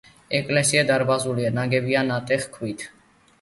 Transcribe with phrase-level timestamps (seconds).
[0.37, 2.89] ეკლესია დარბაზულია, ნაგებია ნატეხი ქვით.